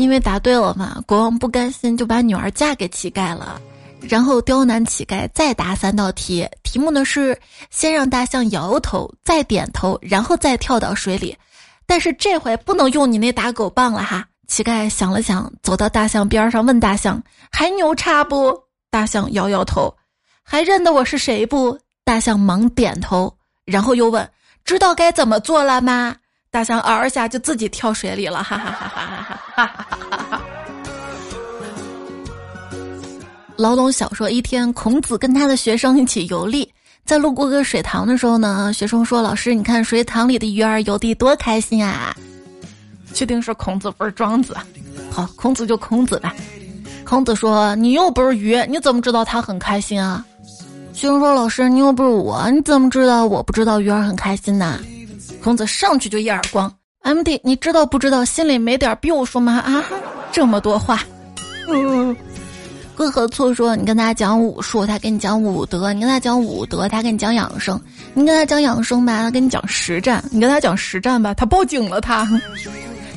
[0.00, 3.60] 因为答对了嘛，国王不甘心，就把女儿嫁给乞丐了，
[4.00, 6.48] 然后刁难乞丐再答三道题。
[6.62, 11.36] 题目呢是先让大象摇头，再点头，然后再跳到水里。
[11.86, 14.26] 但是这回不能用你那打狗棒了哈。
[14.48, 18.58] 乞丐想了想，走到大象边上问大象：“还牛叉不？”
[18.90, 19.94] 大象摇摇头。
[20.42, 21.78] 还认得我是谁不？
[22.04, 23.32] 大象忙点头，
[23.64, 24.28] 然后又问
[24.64, 26.16] ：“知道该怎么做了吗？”
[26.52, 29.40] 大象嗷嗷下就自己跳水里了哈哈哈哈哈哈。
[29.54, 30.40] 哈哈哈哈
[33.56, 36.68] 老董小说一天孔子跟他的学生一起游历
[37.04, 42.16] 在路过个水塘的时候呢学生说老师你看水塘里的鱼儿游得多开心啊。
[43.14, 44.56] 确定是孔子不是庄子。
[45.10, 46.34] 好孔子就孔子吧。
[47.04, 50.24] 孔子说你又不是鱼你怎么知道他很开心啊？
[50.92, 54.80] 学生说老师你又不是我你怎么知道我不知道鱼儿很开心呢？
[55.42, 56.70] 孔子上去就一耳光
[57.02, 59.54] ，M D，你知道不知道心里没点逼数吗？
[59.54, 59.82] 啊，
[60.30, 61.02] 这么多话，
[61.68, 62.14] 嗯，
[62.94, 67.78] 贵和醋说你跟他讲武术，他跟你讲武德；你跟他讲武德，他跟你讲养生；
[68.12, 72.00] 你跟他讲养生吧，他跟你讲实战；你跟他讲实战吧，他报警了。
[72.02, 72.28] 他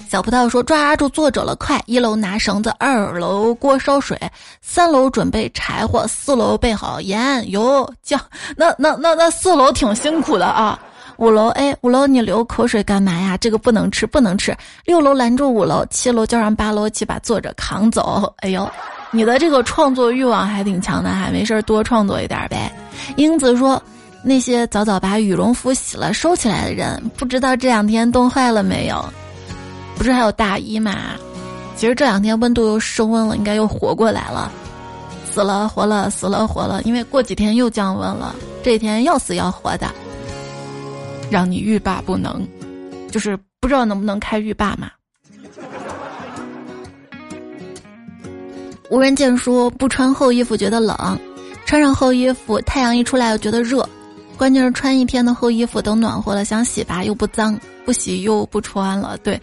[0.09, 1.81] 小葡萄说抓住作者了，快！
[1.87, 4.17] 一楼拿绳子，二楼锅烧水，
[4.61, 8.17] 三楼准备柴火，四楼备好盐油酱。
[8.55, 10.79] 那那那那四楼挺辛苦的啊。
[11.17, 13.37] 五楼，哎，五楼，你流口水干嘛呀？
[13.37, 14.55] 这个不能吃，不能吃。
[14.85, 18.33] 六楼拦住五楼，七楼叫上八楼去把作者扛走。
[18.37, 18.69] 哎呦，
[19.11, 22.71] 你的这个创作欲望还挺强的，还没事儿多创作一点呗。
[23.15, 23.81] 英子说，
[24.23, 29.03] 那些早早把羽绒服洗了收起来的人，不知道这两天冻坏了没有？
[29.95, 30.95] 不是还有大衣吗？
[31.75, 34.51] 其实这两天温度又升温了，应该又活过来了。
[35.29, 39.87] 死了活了，死了活了，因为过几天又降温了，这几天要死要活的，
[41.33, 42.47] 让你欲罢不能，
[43.09, 44.91] 就是不知道能不能开浴霸嘛。
[48.91, 50.95] 无人见说不穿厚衣服觉得冷，
[51.65, 53.83] 穿上厚衣服太阳一出来又觉得热，
[54.37, 59.17] 关键是穿一天的厚衣服都暖和了，想洗吧又不脏，不洗又不穿了。
[59.23, 59.41] 对，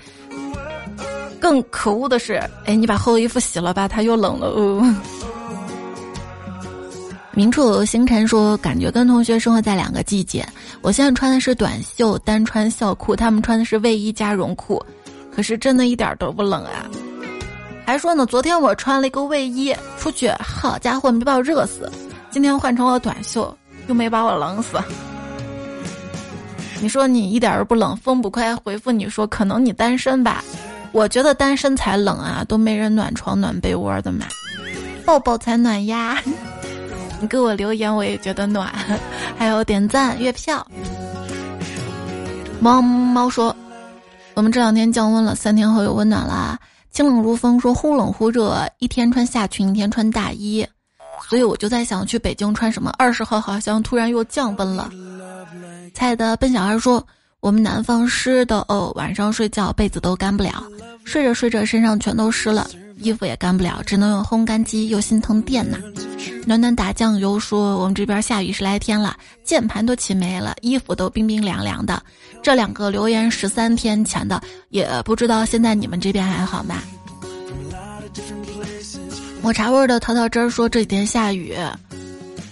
[1.41, 2.35] 更可恶的是，
[2.67, 4.47] 哎，你把厚衣服洗了吧，它又冷了。
[4.47, 4.95] 哦。
[7.41, 10.47] 明处星辰说，感觉跟同学生活在两个季节。
[10.83, 14.85] 我现在穿的是短袖单穿校裤，他们穿的是卫衣加绒裤，
[15.35, 16.85] 可是真的一点都不冷啊。
[17.87, 21.91] 还说呢，昨天我穿了一个卫衣出去，好家伙，没把我热死。
[22.31, 24.77] 今天换成了短袖，又没把我冷死。
[26.83, 30.45] 你说你一点儿不冷，风不快回复你说，可能你单身吧？
[30.93, 34.27] 我觉得单身才冷啊，都没人暖床暖被窝的嘛，
[35.07, 36.23] 抱抱才暖呀。
[37.21, 38.73] 你给我留言，我也觉得暖。
[39.37, 40.67] 还有点赞、月票。
[42.61, 43.55] 猫猫说，
[44.35, 46.59] 我们这两天降温了，三天后有温暖啦。
[46.91, 50.67] 清冷如风，说忽冷忽热，一天穿夏裙，一天穿大衣，
[51.29, 52.93] 所以我就在想去北京穿什么。
[52.99, 54.91] 二十号好像突然又降温了。
[55.95, 57.07] 菜的笨小孩说，
[57.41, 60.63] 我们南方湿的哦，晚上睡觉被子都干不了，
[61.05, 65.79] 睡着睡着身上全都湿了，衣服也干不了，只能用烘干机，又心疼电呐。
[66.47, 72.03] 暖暖打酱油说，我们这边下雨十来天了，键盘都起霉了，衣服都冰冰凉凉的。
[72.43, 76.77] 这两个留言十三天前的，也不知道现在你们这边还好吗？
[79.41, 81.55] 抹茶味的淘淘汁儿说这几天下雨，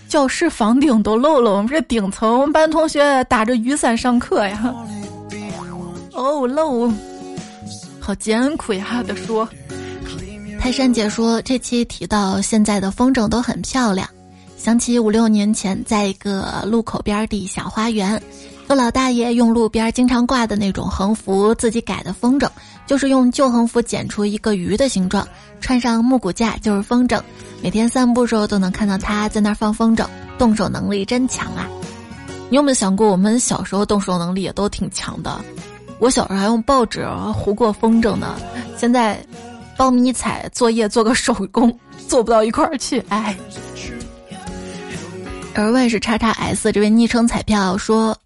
[0.09, 1.53] 教室房顶都漏了。
[1.53, 4.75] 我们这顶层，我们班同学打着雨伞上课呀。
[6.13, 6.91] 哦，漏，
[8.01, 9.03] 好艰苦呀！
[9.07, 9.49] 的说，
[10.59, 14.09] 泰山姐说这期提到现在的风筝都很漂亮，
[14.57, 18.21] 想起五六年前在一个路口边的小花园。
[18.69, 22.49] 有老大爷用路边经常挂的那种横幅自己改的风筝，
[22.89, 25.29] 就是用旧横幅剪出一个鱼的形状，
[25.61, 27.21] 穿上木骨架就是风筝。
[27.63, 30.07] 每天散步时候都能看到他在那儿放风筝，
[30.39, 31.69] 动手能力真强啊！
[32.49, 35.39] 你有没有想过，我们小时候动手能力也都挺强的？
[35.99, 38.37] 我小时候还用报纸糊过风筝呢。
[38.79, 39.23] 现在，
[39.77, 43.37] 苞米彩作业做个手工做不到一块儿去， 哎。
[45.55, 48.17] 而问是叉叉 S 这位昵称彩票说。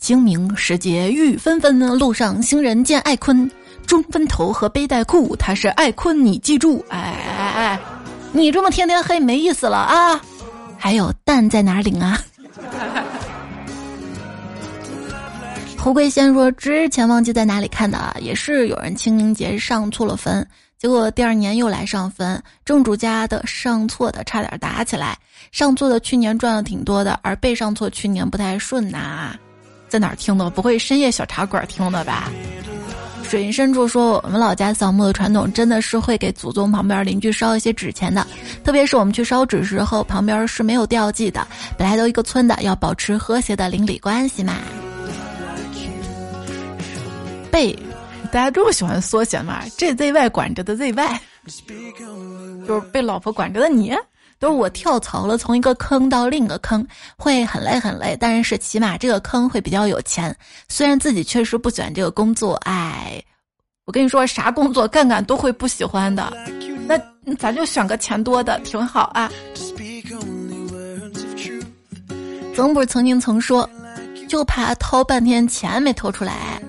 [0.00, 3.50] 清明时节雨纷纷，路上行人见爱坤，
[3.88, 7.80] 中分头和背带裤，他是爱坤，你记住，哎哎哎，
[8.32, 10.20] 你这么天天黑没意思了啊！
[10.76, 12.20] 还有蛋在哪领啊？
[15.78, 20.46] 胡桂仙说之前忘记在哪里看的，也是有人清明节上错了坟，
[20.78, 25.16] 结果第二年又来上坟，正主家的上错的差点打起来，
[25.50, 29.34] 上错的去年赚了挺多的，而被上错去年不太顺呐。
[29.88, 30.50] 在哪儿听的？
[30.50, 32.30] 不会深夜小茶馆听的吧？
[33.28, 38.26] 水云深处说，我们老家扫墓的传统真的是会给祖宗旁边邻居烧一些纸钱的，
[38.64, 44.54] 特别是我们去烧纸时候，旁边是没有吊祭的，本来都一个村的，要保持和谐的邻里关系嘛。
[47.50, 47.78] 被
[48.32, 49.62] 大家这么喜欢缩写嘛？
[49.76, 51.18] 这 ZY 管着的 ZY，
[52.66, 53.94] 就是被老婆管着的你。
[54.38, 60.34] 都是我跳槽了，从一个坑到另一个坑，会很累很累，但是起码这个坑会比较有钱。
[60.68, 63.22] 虽然自己确实不喜欢这个工作，哎，
[63.84, 66.32] 我跟你说，啥工作干干都会不喜欢的。
[66.86, 66.98] 那
[67.36, 69.30] 咱就选个钱多的，挺好啊。
[72.54, 73.68] 曾不是曾经曾说，
[74.28, 76.60] 就怕掏半天钱没掏出来，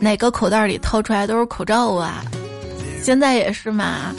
[0.00, 2.24] 哪个口袋里掏出来都是口罩啊。
[3.02, 4.14] 现在也是嘛。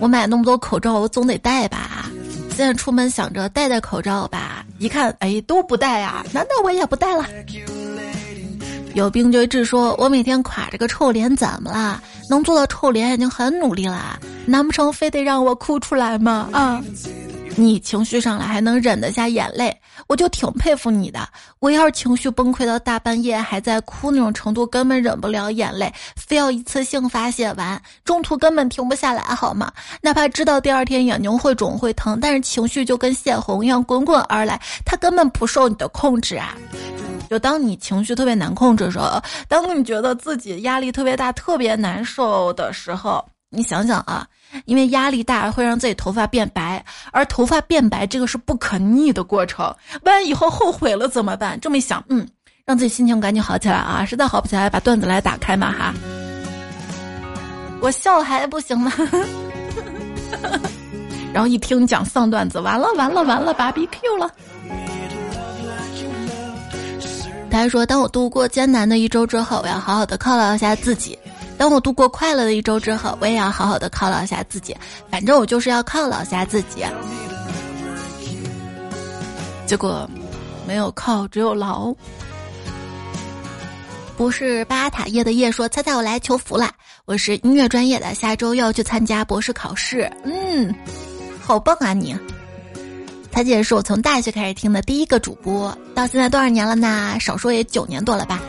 [0.00, 2.10] 我买那么多口罩，我总得戴吧。
[2.56, 7.26] 现在出门想着戴戴口罩吧，一看，哎，都不戴啊，难道我也不戴了？
[8.94, 12.02] 有病就治，说我每天垮着个臭脸，怎么了？
[12.28, 16.48] 能做到臭脸已经很努力了，难不成非得让我哭出来吗？
[16.52, 16.82] 啊！
[17.60, 21.28] 你情绪上来还能忍得下眼泪，我就挺佩服你的。
[21.58, 29.70] 我要是情绪崩溃到大半夜还在哭那种程度，根本忍不了眼泪，非要一次性发泄完，中途根本停不下来，好吗？
[30.00, 36.56] 哪怕知道第二天眼睛会肿会疼，但是情绪就跟泄洪一样滚滚而来，它根本不受你的控制啊！
[37.28, 44.26] 就当你情绪特别难控制的时候，当你觉得自己压力特别大、特别难受的时候，你想想啊。
[44.64, 49.74] 因为压力大会让自己头发变白，而头发变白这个是不可逆的过程。
[50.02, 51.58] 万一以后后悔了怎么办？
[51.60, 52.26] 这么一想，嗯，
[52.64, 54.04] 让自己心情赶紧好起来啊！
[54.04, 55.94] 实在好不起来，把段子来打开嘛哈。
[57.80, 58.92] 我笑还不行吗？
[61.32, 64.30] 然后一听讲丧段子，完了完了完了芭比 Q 了。
[67.50, 71.18] 他还说：“当我度过艰难的一周之后，我要好好的犒劳一下自己；
[71.60, 74.74] 当我度过快乐的一周之后，我也要好好的犒劳一下自己。
[75.10, 76.86] 反正我就是要犒劳一下自己。”
[79.68, 80.08] 结果
[80.66, 81.94] 没有犒，只有劳。
[84.16, 86.70] 不是巴塔叶的叶说：“猜猜我来求福了，
[87.04, 90.74] 我是音乐专业的，下周要去参加博士考试。”嗯，
[91.42, 92.16] 好棒啊你！
[93.30, 97.18] 彩姐是我从大学开始听的第一个主播，到现在多少年了呢？
[97.20, 98.40] 少说也九年多了吧。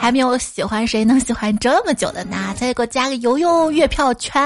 [0.00, 2.54] 还没有喜欢谁能喜欢这么久的呢？
[2.56, 4.42] 再给我加个油哟，月票全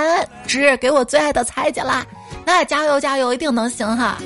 [0.48, 2.05] 值给我最爱的彩姐啦！
[2.44, 4.18] 那加油加油，一定能行哈！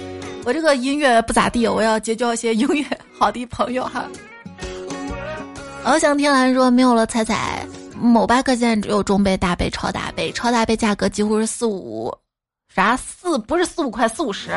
[0.46, 2.82] 我这个音乐不咋地，我要结交一些音乐
[3.18, 4.06] 好的朋友哈。
[5.84, 7.62] 翱翔天蓝说没有了彩彩，
[7.94, 12.10] 某巴克现在只有中杯、大杯、超大杯，超大杯价格几乎是四五，
[12.74, 14.50] 啥四不是四五块四五十。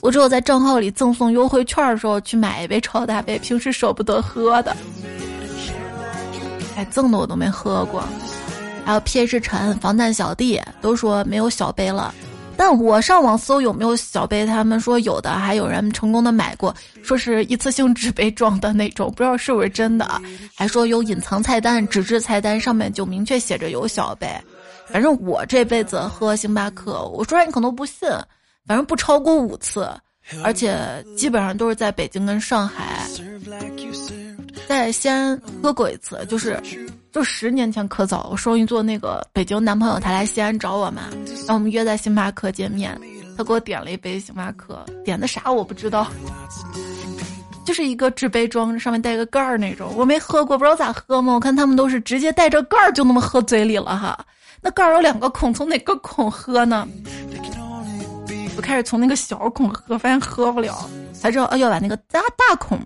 [0.00, 4.74] 我只有在账号里赠送优惠券的时候去买一杯超大杯，平时舍不得喝的。
[6.76, 8.02] 哎，赠的我都没喝过。
[8.84, 9.40] 还有 P.H.
[9.40, 12.12] 陈、防弹小弟都说没有小杯了，
[12.56, 20.20] 但我上网搜有没有小杯，他们说有的，还有人成功的买过，说是一次性纸杯装的那种，不知道是不是真的。
[20.54, 24.28] 还说有隐藏菜单，纸质菜单上面就明确写着有小杯。
[24.88, 28.08] 反正我这辈子喝星巴克，我说你可能不信。
[28.64, 29.88] 反正不超过五次，
[30.44, 33.04] 而且基本上都是在北京跟上海，
[34.72, 36.58] 在西安喝过一次，就是
[37.12, 42.98] 就十年前可早，我双鱼座那个北京男朋友他来西安找我嘛，然后我们约在星巴克见面，
[43.36, 46.06] 他给我点了一杯星巴克，点的啥我不知道，
[47.66, 54.18] 就是一个纸杯装，上面带个盖儿那种，我没喝过，不知道咋喝嘛，我看他们都是直接带着盖儿就那么喝嘴里了哈，
[54.62, 56.88] 那盖儿有两个孔，从哪个孔喝呢？
[58.56, 62.80] 我开始从那个小孔喝，发现喝不了，才知道啊要把那个大大孔，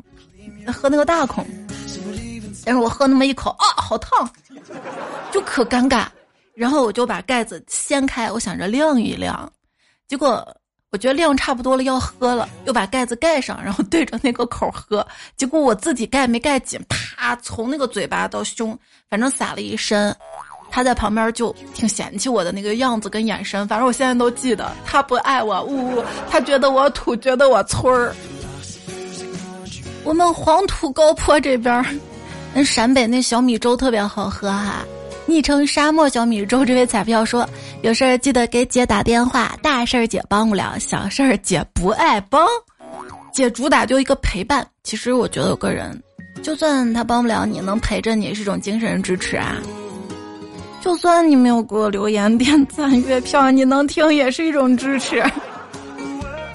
[0.67, 1.47] 喝那个大孔。
[2.67, 4.29] 但是我喝那么一口啊，好烫，
[5.31, 6.07] 就可尴尬。
[6.53, 9.49] 然后我就把盖子掀开，我想着晾一晾。
[10.09, 10.45] 结果
[10.91, 15.07] 我觉得晾差不多了，要喝了，又把盖子盖上，然后对着那个口喝。
[15.37, 18.77] 结果我自己盖没盖紧，啪，从那个嘴巴到胸，
[19.09, 20.13] 反正洒了一身。
[20.69, 24.73] 他在旁边就挺嫌弃我的那个样子跟眼神，反正我现在都记得。
[24.85, 28.13] 他不爱我，呜呜，他觉得我土，觉得我村儿。
[30.03, 32.01] 我们黄土高坡这边，
[32.57, 34.83] 那陕北那小米粥特别好喝哈。
[35.27, 37.47] 昵称沙漠小米粥这位彩票说，
[37.83, 42.49] 有事儿记得给姐打电话，大事儿姐帮不了，小事儿姐不爱帮。
[43.31, 44.67] 姐主打就一个陪伴。
[44.83, 46.03] 其实我觉得有个人，
[46.43, 49.57] 就算他帮不了你，能陪着你是一种精神支持啊。
[50.81, 55.23] 就算你没有给我留言、 点赞、月票，你能听也是一种支持。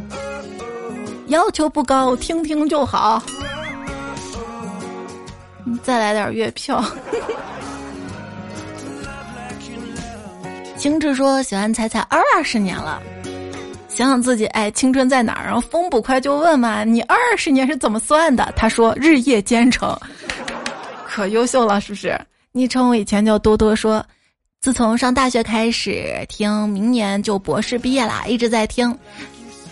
[1.27, 3.21] 要求不高，听听就好。
[5.83, 6.83] 再来点月票。
[10.77, 13.01] 青志说喜欢彩彩二十年了，
[13.87, 15.45] 想想自己哎，青春在哪儿？
[15.45, 18.51] 然后风捕快就问嘛，你二十年是怎么算的？
[18.55, 19.95] 他说日夜兼程，
[21.05, 22.19] 可优秀了，是不是？
[22.51, 24.03] 昵称我以前叫多多说。
[24.59, 28.95] 自从上大学开始听，明年就博士毕业啦，一直在听。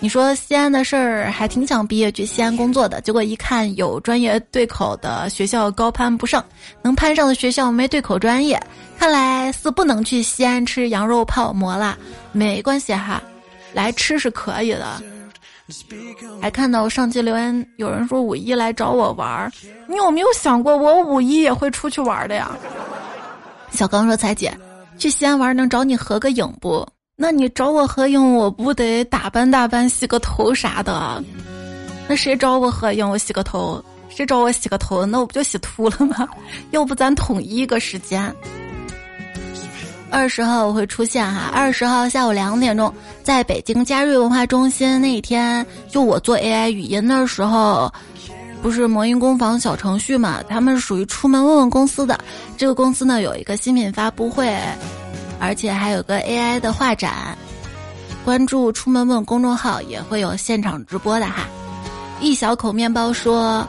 [0.01, 3.01] 你说西安的事儿，还挺想毕业去西安工作的。
[3.01, 6.43] 结果一看有专业对口的学校高攀不上，
[6.81, 8.57] 能攀上的学校没对口专业，
[8.97, 11.97] 看来是不能去西安吃羊肉泡馍啦。
[12.31, 13.21] 没关系哈，
[13.73, 15.01] 来吃是可以的。
[16.41, 19.51] 还看到上期留言有人说五一来找我玩儿，
[19.85, 22.49] 你有没有想过我五一也会出去玩的呀？
[23.69, 24.57] 小刚说：“彩姐。”
[24.97, 26.87] 去西安玩能找你合个影不？
[27.21, 31.21] 那你找我合影，我不得打扮打扮、洗个头啥的？
[32.07, 36.25] 那谁找我合影，我洗个头；谁找我洗个头，那我不就洗秃了吗？
[36.71, 38.33] 要不咱统一个时间？
[40.09, 42.91] 二十号我会出现哈，二十号下午两点钟，
[43.21, 47.91] 在北京嘉瑞文化中心那一天，就我做 AI 语音的时候。
[48.61, 50.41] 不是魔音工坊小程序嘛？
[50.49, 52.17] 他们属于出门问问公司的。
[52.57, 54.53] 这个公司呢有一个新品发布会，
[55.39, 57.37] 而且还有个 AI 的画展。
[58.25, 61.47] 关注“出门问”公众号也会有现场直播的哈。
[62.19, 63.65] 一小口面包说：“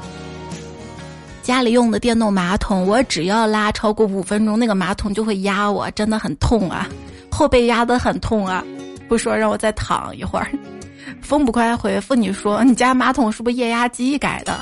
[1.40, 6.88] 家里用的电动马桶，我只要拉超过五分钟，那个马桶就会压我，真的很痛啊，
[7.30, 8.62] 后背压得很痛啊。
[9.08, 10.50] 不说让我再躺一会儿。
[11.22, 14.60] ”风不快回复你说：“你家马桶是不是液压机改的？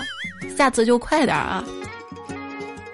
[0.57, 1.65] 下次就快点啊！”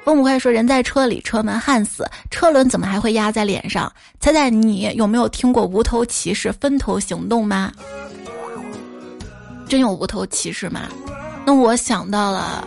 [0.05, 3.91] 风不快说：“人在车里，车门焊死，车轮怎么还会压在脸上？”
[4.21, 7.73] 猜猜你有没有听过无头骑士分头行动吗？
[9.67, 10.83] 真有无头骑士吗？
[11.47, 12.67] 那我想到了，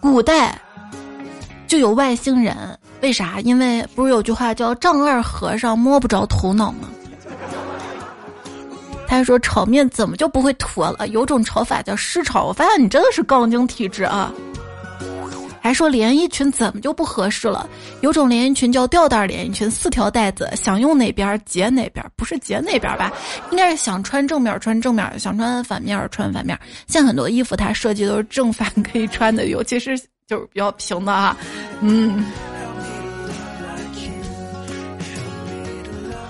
[0.00, 0.58] 古代
[1.66, 2.56] 就有外星人，
[3.02, 3.40] 为啥？
[3.40, 6.88] 因为不是有句话叫“丈二和尚摸不着头脑”吗？
[9.06, 11.06] 他说炒面怎么就不会坨了？
[11.08, 14.32] 有种炒法叫湿炒，我发现你真的是杠精体质啊！
[15.64, 17.66] 还说连衣裙怎么就不合适了？
[18.02, 23.10] 有种连衣裙叫吊带连衣裙，四条带子，想用哪边结哪边，不是结哪边吧？
[23.50, 26.58] 应该是想穿正面穿正面，想穿反面穿反面。
[26.86, 29.98] 像很多衣服它设计都是正反可以穿的，尤其是
[30.28, 31.34] 就是比较平的啊。
[31.80, 32.26] 嗯。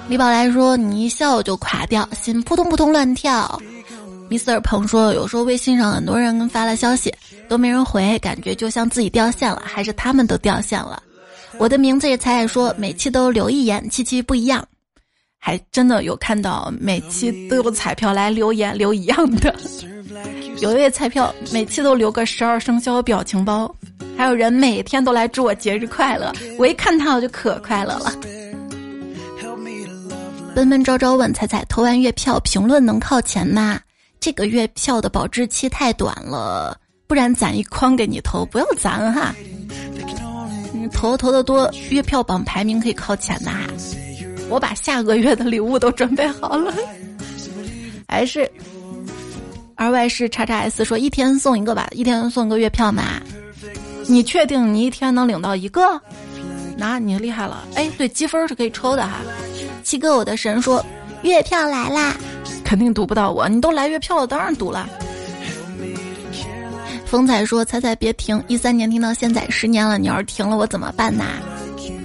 [0.09, 3.61] 李宝来说：“你一笑就垮掉，心扑通扑通乱跳。”
[4.39, 4.61] Mr.
[4.61, 7.15] 鹏说：“有时候微信上很多人发了消息。”
[7.47, 11.03] 都没人回，感觉就像自己掉线了，还是他们都掉线了。
[11.59, 14.67] 我的名字也彩彩，说每期都留一言，期期不一样，
[15.39, 19.55] 还真的有看到每期都有彩票来留言留一样的。
[20.61, 23.73] 有一位彩票每期都留个十二生肖表情包，
[24.17, 26.33] 还有人每天都来祝我节日快乐。
[26.59, 28.13] 我一看他我就可快乐了。
[30.55, 33.79] 奔奔朝朝问彩彩，投完月票评论能靠前吗？
[34.25, 36.81] 这个月票的保质期太短了。
[37.07, 39.35] 不然攒一筐给你投，不要攒哈。
[40.73, 43.67] 你投投的多，月票榜排名可以靠前的哈。
[44.49, 46.73] 我把下个月的礼物都准备好了。
[48.09, 48.51] 还是
[49.75, 53.21] 二外是叉叉 S 说一天送一个吧，一天送个月票嘛。
[54.07, 56.01] 你确定你一天能领到一个？
[56.79, 57.63] 那你厉害了。
[57.75, 59.19] 哎，对，积分是可以抽的哈。
[59.83, 60.83] 七哥，我的神说
[61.21, 62.17] 月票来啦，
[62.75, 63.49] 肯定读不到我。
[63.49, 64.89] 你都来月票了，当然读了。
[67.07, 71.25] 风采说：“彩彩别停，一三年听到现在十年了，你要是停了，我怎么办呐？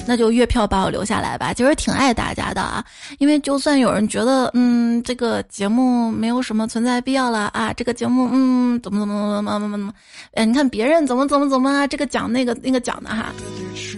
[0.10, 1.54] 那就月票把我留下来吧。
[1.54, 2.84] 其实挺爱大家的啊，
[3.20, 9.94] 因为就算有人觉得，嗯，这个节目没有什么存在必要了啊，这个节目，嗯，怎么怎么怎么怎么怎么，
[10.34, 13.28] 哎，你看别人怎么怎么怎么啊，这个奖那个那个奖的哈。”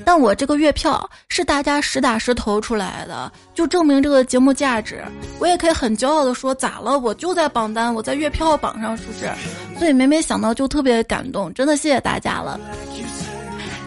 [0.03, 5.01] 但我这个月票是大家实打实投出来的，就证明这个节目价值。
[5.39, 6.99] 我也可以很骄傲的说，咋了？
[6.99, 9.31] 我就在榜单，我在月票榜上，是不是？
[9.79, 12.59] 所以每每想到就特别感动，真的谢谢大家了。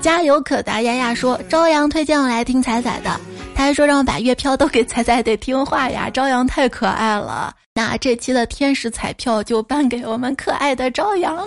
[0.04, 3.18] 加油可达丫丫说，朝阳推荐我来听彩彩的，
[3.54, 6.10] 他还说让我把月票都给彩彩，得听话呀。
[6.10, 11.42] 朝阳太可爱了，那这期的天使彩票就颁给我们可爱的朝阳。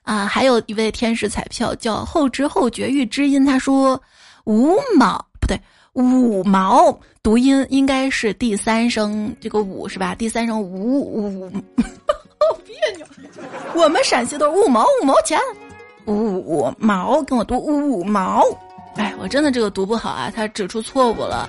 [0.00, 4.02] 啊，还有一位天使彩票叫后知后觉遇知音，他说
[4.44, 5.60] 五毛不对，
[5.92, 10.14] 五毛读音应该是第三声这个五是吧？
[10.14, 13.06] 第三声五五，好别扭。
[13.74, 15.38] 我们陕西都是五毛五毛钱，
[16.10, 18.44] 五五毛跟我读五毛。
[18.96, 21.48] 哎，我真的这个读不好啊，他指出错误了，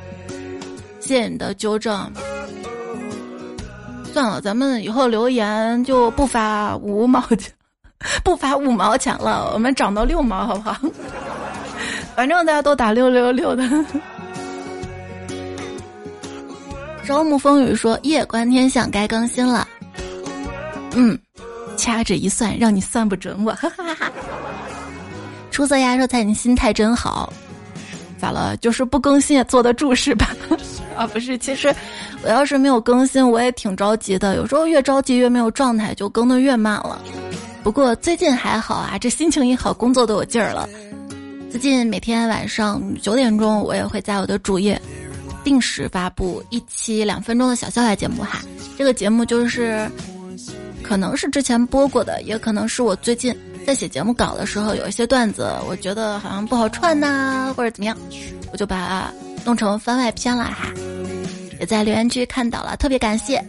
[1.00, 2.12] 谢谢你的纠正。
[4.14, 7.52] 算了，咱们以后留言就不发五毛钱。
[8.24, 10.76] 不发五毛钱了，我们涨到六毛好不好？
[12.16, 13.64] 反正大家都打六六六的。
[17.06, 19.68] 朝暮风雨说：“夜观天象该更新了。”
[20.94, 21.18] 嗯，
[21.82, 23.52] 掐指一算，让你算不准我。
[23.58, 24.12] 哈哈哈。
[25.50, 27.34] 出色呀，说在你心态真好。
[28.20, 28.56] 咋了？
[28.58, 30.30] 就是不更新也坐得住是吧？
[30.96, 31.74] 啊，不是，其实
[32.24, 34.36] 我要是没有更新，我也挺着急的。
[34.36, 37.02] 有时候越着急越没有状态，就更的越慢了。
[37.64, 40.70] 不过最近还好啊，这心情一好，工作都有劲儿了。
[41.50, 44.80] 最近每天晚上九点钟，我也会在我的主页
[45.44, 48.40] 定时发布一期两分钟的小笑话节目哈。
[48.78, 49.90] 这个节目就是，
[50.92, 53.34] 可能是之前播过的，也可能是我最近
[53.66, 57.98] 在写节目稿的时候有一些段子，我觉得好像不好串呐，或者怎么样，
[58.52, 59.14] 我就把它
[59.46, 60.68] 弄成番外篇了哈。
[61.62, 63.42] 也在留言区看到了，特别感谢。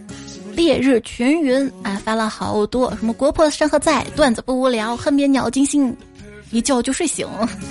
[0.54, 5.92] 烈日群云啊，发了好多什么国破山河在，段子不无聊，恨别鸟惊心，
[6.52, 7.26] 一觉就睡醒，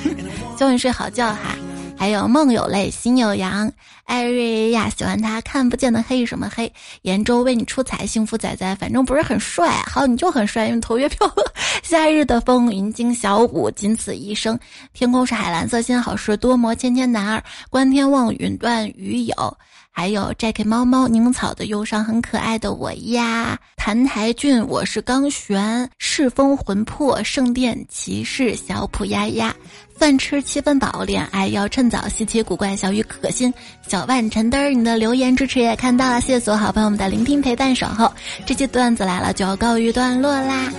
[0.60, 1.56] 叫你睡好觉哈。
[2.02, 3.72] 还有梦有泪，心有阳，
[4.06, 6.74] 艾瑞亚喜欢他看不见的黑什么黑？
[7.04, 11.32] 延州为你出彩，幸福仔仔反正不是很帅，好你就很帅，因为投月票。
[11.84, 14.60] 夏日的风云惊小舞，仅此一生。
[14.94, 19.58] 天空是海蓝色，心好事多磨，千千男儿观天望云断雨有。
[19.94, 29.54] 还有 Jack 猫猫柠檬草的忧伤很可爱的我呀，谭台俊我是刚玄世风魂魄圣殿骑士小普丫丫，
[29.96, 33.54] 饭吃七分饱恋爱要趁早稀奇古怪小雨可心。
[33.86, 38.12] 小万陈嘚儿，你的留言支持也看到了，谢谢所有好朋友们的聆听陪伴守候，
[38.46, 40.72] 这期段子来了就要告一段落啦。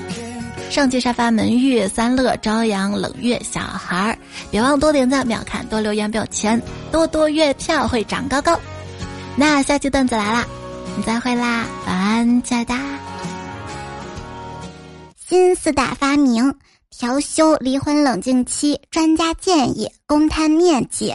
[0.71, 4.19] 上期沙发门玉三乐朝阳冷月小孩儿，
[4.51, 6.61] 别忘多点赞、秒看、多留言、表钱，
[6.91, 8.59] 多多月票会长高高。
[9.35, 10.47] 那下期段子来啦，
[10.97, 12.74] 你再会啦，晚安，亲爱的。
[15.26, 16.55] 新四大发明：
[16.91, 21.14] 调休离婚冷静期，专家建议公摊面积。